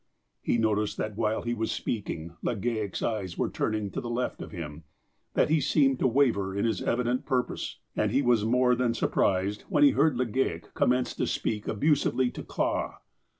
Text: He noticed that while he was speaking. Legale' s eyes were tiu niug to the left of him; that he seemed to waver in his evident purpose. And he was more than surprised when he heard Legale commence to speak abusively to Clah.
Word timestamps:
He 0.41 0.57
noticed 0.57 0.97
that 0.97 1.15
while 1.15 1.43
he 1.43 1.53
was 1.53 1.71
speaking. 1.71 2.33
Legale' 2.43 2.89
s 2.91 3.03
eyes 3.03 3.37
were 3.37 3.51
tiu 3.51 3.67
niug 3.69 3.93
to 3.93 4.01
the 4.01 4.09
left 4.09 4.41
of 4.41 4.49
him; 4.51 4.83
that 5.35 5.49
he 5.49 5.61
seemed 5.61 5.99
to 5.99 6.07
waver 6.07 6.57
in 6.57 6.65
his 6.65 6.81
evident 6.81 7.23
purpose. 7.27 7.77
And 7.95 8.09
he 8.11 8.23
was 8.23 8.43
more 8.43 8.73
than 8.73 8.95
surprised 8.95 9.61
when 9.69 9.83
he 9.83 9.91
heard 9.91 10.15
Legale 10.17 10.73
commence 10.73 11.13
to 11.17 11.27
speak 11.27 11.67
abusively 11.67 12.31
to 12.31 12.41
Clah. 12.41 12.95